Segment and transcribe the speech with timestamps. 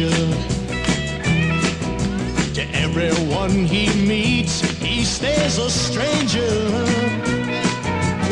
[0.00, 0.06] To
[2.72, 6.40] everyone he meets, he stays a stranger.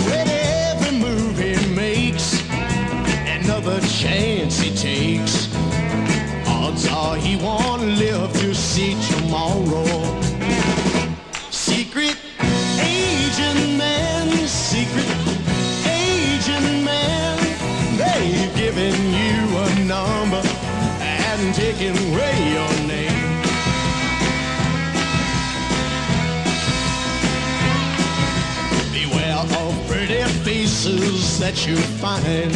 [0.06, 2.40] With every move he makes,
[3.26, 5.54] another chance he takes.
[6.46, 8.94] Odds are he won't live to see
[31.38, 32.52] that you find.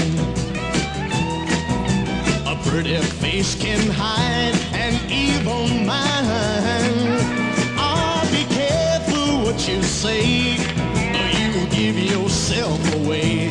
[2.46, 7.20] A pretty face can hide an evil mind.
[7.78, 10.56] Ah, be careful what you say,
[11.18, 13.41] or you give yourself away.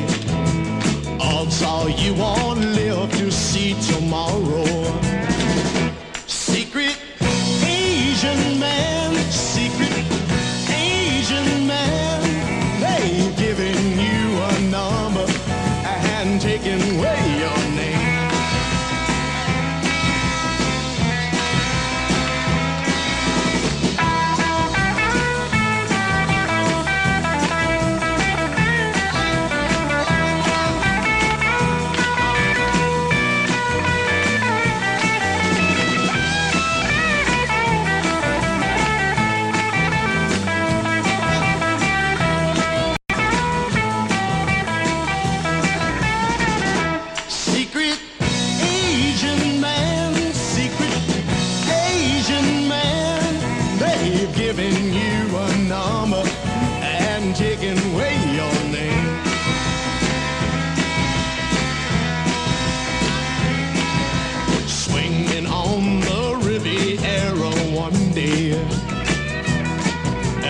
[68.18, 68.70] And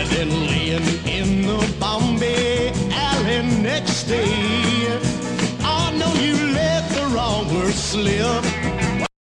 [0.09, 4.99] then laying in the Bombay alley next day.
[5.61, 8.44] I know you let the wrong word slip.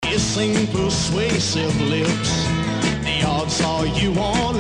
[0.04, 2.46] Kissing persuasive lips.
[3.04, 4.51] The odds are you won't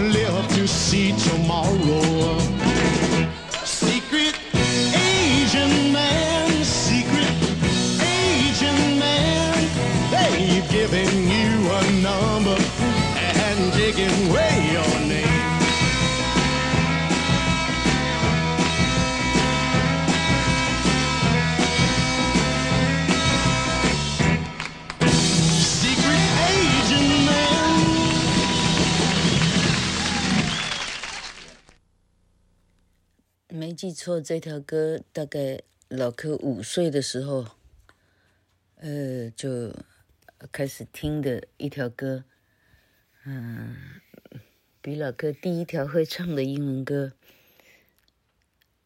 [33.81, 35.59] 记错，这条歌大概
[35.89, 37.47] 老柯五岁的时候，
[38.75, 39.73] 呃，就
[40.51, 42.23] 开始听的一条歌，
[43.25, 43.75] 嗯，
[44.83, 47.13] 比老柯第一条会唱的英文歌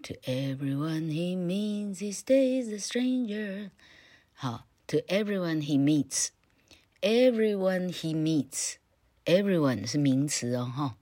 [0.04, 3.72] ，To everyone he meets, he stays a stranger。
[4.34, 10.98] 好，To everyone he meets，everyone he meets，everyone 是名词哦，哈。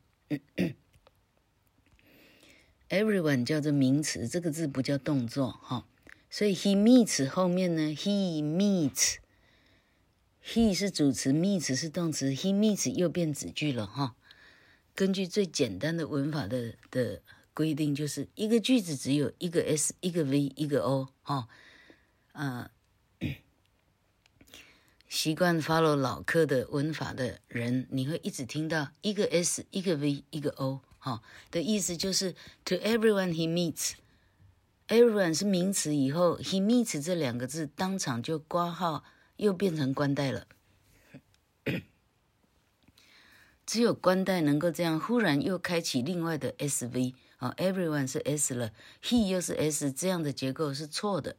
[2.89, 5.87] Everyone 叫做名词，这个字不叫动作，哈。
[6.29, 9.23] 所以 he meets 后面呢，he meets，he
[10.73, 14.15] 是主词，meets 是动词，he meets 又变子句了，哈。
[14.93, 17.21] 根据最简单的文法的的
[17.53, 21.47] 规定，就是一个句子只有一个 s，一个 v，一个 o，哈。
[22.33, 22.71] 啊，
[25.07, 30.81] 习惯 follow 老课的文法的人，你会一直听到一个 s，一个 v，一个 o。
[30.99, 31.21] 哈，
[31.51, 32.33] 的意思就是
[32.65, 33.93] to everyone he meets
[34.87, 39.03] meets，everyone 是名词，以后 he meets 这两个字当场就挂号，
[39.35, 40.47] 又变成官代了。
[43.65, 48.71] 只有官代能够这样，忽然又开启另外的 SV 啊，everyone 是 S 了
[49.03, 51.35] ，he 又是 S，这样的结构是错的。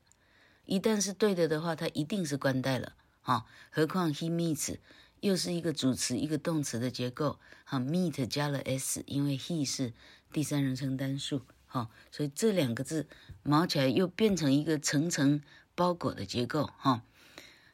[0.67, 2.93] 一旦是对的的话，它一定是官代了。
[3.23, 4.79] 啊，何况 he meets。
[5.21, 9.93] 又是一个主词一个动词的结构，哈，meet 加了 s，因为 he 是
[10.33, 13.06] 第三人称单数，哈，所以这两个字
[13.43, 15.43] 毛起来又变成一个层层
[15.75, 17.03] 包裹的结构，哈，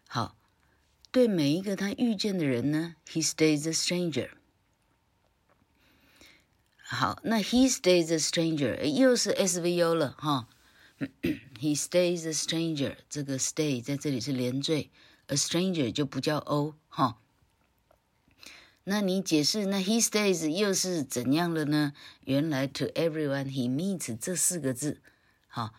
[0.06, 0.36] 好，
[1.10, 4.30] 对每一个他遇见的人呢，he stays a stranger。
[6.76, 10.48] 好，那 he stays a stranger 又是 SVO 了，哈
[11.58, 14.90] ，he stays a stranger，这个 stay 在这里是连缀
[15.28, 17.20] ，a stranger 就不叫 o，哈。
[18.86, 21.94] 那你解释那 he stays 又是怎样了呢？
[22.24, 25.00] 原来 to everyone he meets 这四个字，
[25.48, 25.72] 好，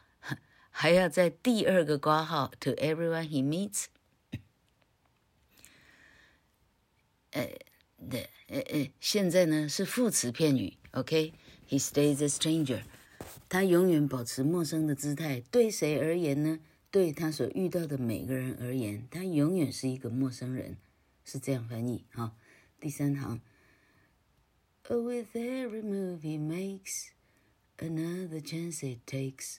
[0.71, 3.85] 还要在第二个括号 to everyone he meets，
[7.29, 7.47] 呃，
[8.09, 12.81] 对，呃呃，现在呢是副词片语，OK，he stays a stranger，
[13.47, 16.59] 他永远保持陌生的姿态，对谁而言呢？
[16.89, 20.77] 对他所遇到的每个人而言，他永远是一个陌生人，
[21.23, 22.33] 是这样翻译哈。
[22.85, 23.41] 第三行
[24.87, 27.07] ，With every move he makes,
[27.79, 29.55] another chance he takes。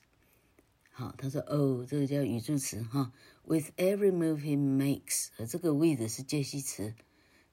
[0.93, 3.13] 好，他说哦，这个叫语助词哈。
[3.43, 6.95] With every move he makes，呃，这个 with 是介系词，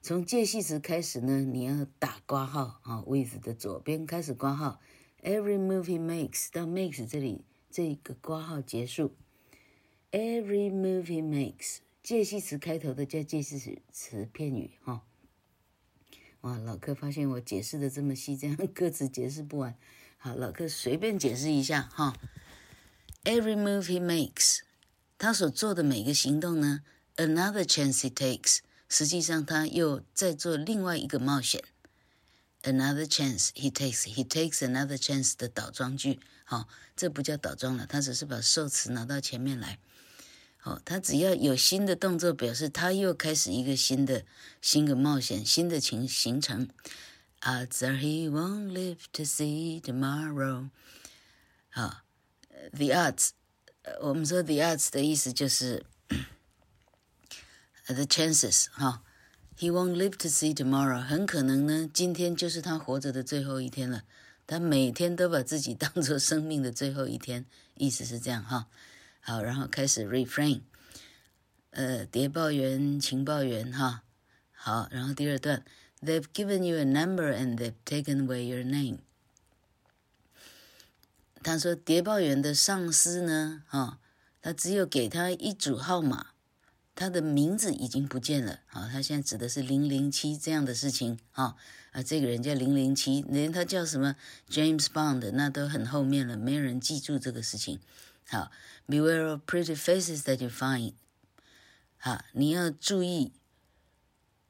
[0.00, 4.80] 从介系词开始呢，你要打括号啊，with 的左边开始括号
[5.24, 9.16] ，every move he makes 到 makes 这里这个括号结束。
[10.12, 15.04] Every move he makes，介系词开头的叫介系词词片语哈。
[16.44, 19.74] 哇，老柯发现我解释的这么细，这样歌词解释不完。
[20.18, 22.14] 好，老柯随便解释一下哈。
[23.24, 24.58] Every move he makes，
[25.16, 26.82] 他所做的每个行动呢
[27.16, 28.58] ，another chance he takes，
[28.90, 31.64] 实际上他又在做另外一个冒险。
[32.62, 39.78] Another chance he takes，he takes another chance 的倒装句，好，这不叫倒装了，他只是把受词拿到前面来。
[40.64, 44.24] 哦，他只要有新的动作，表示他又开始一个新的
[44.62, 46.68] 新的冒险，新的情行程。
[47.42, 50.70] Odds are he won't live to see tomorrow。
[51.68, 52.04] 好
[52.72, 53.30] ，the odds，
[54.00, 55.84] 我们说 the odds 的意思就是
[57.86, 58.68] the chances。
[58.70, 59.02] 哈
[59.58, 64.04] ，he won't live to see tomorrow，很可能呢，今天就是他活着的最后一天了。
[64.46, 67.44] 他每天都把自己当做生命的最后一天，
[67.76, 68.68] 意思是这样哈。
[69.26, 70.60] 好，然后开始 refrain，
[71.70, 74.02] 呃，谍报员、情报员，哈，
[74.52, 75.64] 好，然后第二段
[76.02, 78.98] ，They've given you a number and they've taken away your name。
[81.42, 83.98] 他说，谍报员的上司呢，哈，
[84.42, 86.26] 他只有给他一组号码，
[86.94, 91.56] 他的名字已经不见了，好，他现在指的是零零七这样的事情，哈，
[91.92, 94.16] 啊，这个人叫零零七，连他叫什么
[94.50, 97.80] James Bond 那都很后面了，没有人记住这个事情。
[98.27, 98.51] 好，
[98.87, 100.93] Beware of pretty faces that you find。
[101.97, 103.33] 好，你要注意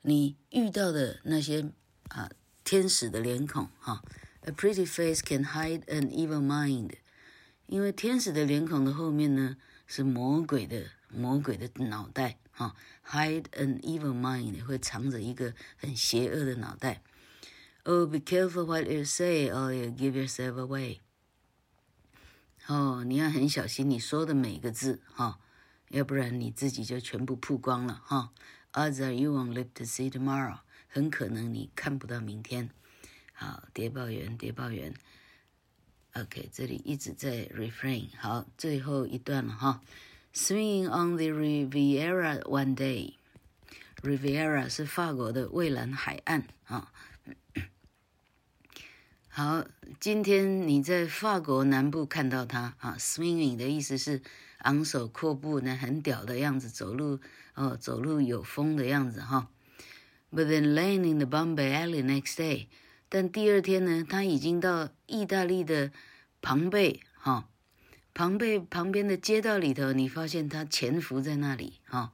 [0.01, 1.71] 你遇到的那些
[2.09, 2.29] 啊
[2.63, 3.69] 天使的脸孔。
[3.79, 4.03] 哈，
[4.41, 6.91] A pretty face can hide an evil mind。
[7.67, 12.37] 因为天使的脸孔的后面呢是魔鬼的魔鬼的脑袋。
[12.51, 12.75] 哈，
[13.07, 17.01] hide an evil mind 会藏着一个很邪恶的脑袋。
[17.83, 20.99] Oh, be careful what you say, or you give yourself away。
[22.66, 25.38] 哦，你要很小心你说的每个字哈、哦，
[25.90, 28.32] 要不然你自己就全部曝光了哈。
[28.72, 32.70] Odds are you won't live to see tomorrow，很可能你看不到明天。
[33.34, 34.94] 好，谍报员，谍报员。
[36.14, 38.08] OK，这里一直在 refrain。
[38.18, 39.82] 好，最后一段了哈。
[40.32, 46.90] Swinging on the Riviera one day，Riviera 是法国的蔚蓝海岸啊。
[49.36, 49.66] 好，
[49.98, 54.22] 今天你在法国南部看到他啊，swinging 的意思是
[54.58, 57.18] 昂首阔步呢，很屌的样子，走路
[57.54, 59.48] 哦，走路有风的样子哈。
[60.30, 62.68] But then laying in the Bombay alley next day，
[63.08, 65.90] 但第二天呢，他已经到意大利的
[66.40, 67.48] 庞贝哈，
[68.14, 72.12] 庞贝旁边的街道里头，你发现他潜伏在那里哈。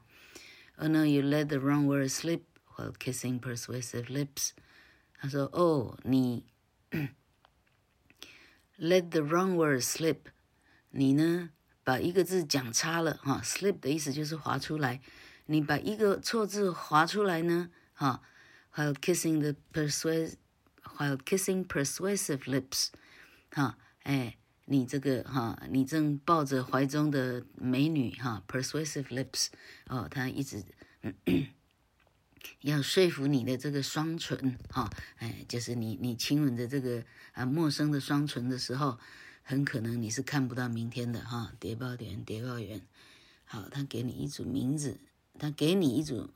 [0.76, 2.40] Oh no, you let the wrong word slip
[2.74, 4.52] while kissing persuasive lips。
[5.20, 6.46] 他说哦，你。
[8.76, 10.18] Let the wrong word slip，
[10.90, 11.50] 你呢
[11.84, 15.00] 把一个字讲差了哈，slip 的意思就是滑出来，
[15.46, 18.22] 你把一个错字滑出来呢哈
[18.74, 22.88] ，while kissing the persuasive，while kissing persuasive lips，
[23.50, 29.48] 哈，哎，你这个哈，你正抱着怀中的美女哈，persuasive lips，
[29.86, 30.64] 哦，他一直。
[32.60, 38.98] 要说服你的这个双唇，哈，哎，就是你你亲吻着这个啊陌生的双唇的时候，
[39.42, 41.52] 很可能你是看不到明天的，哈。
[41.58, 42.82] 谍报员，谍报员，
[43.44, 45.00] 好，他给你一组名字，
[45.38, 46.32] 他给你一组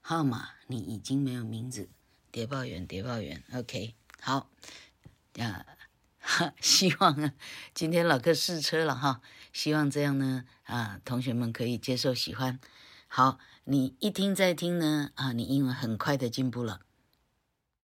[0.00, 1.88] 号码，你已经没有名字。
[2.30, 4.50] 谍报员，谍报员，OK，好，
[5.34, 5.64] 呀，
[6.18, 7.32] 哈， 希望啊，
[7.74, 9.20] 今天老客试车了哈，
[9.52, 12.60] 希望这样呢啊，同学们可以接受喜欢。
[13.06, 13.38] 好，
[13.70, 16.80] 你一听再听呢，啊，你英文很快的进步了。